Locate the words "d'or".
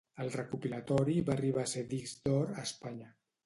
2.27-2.51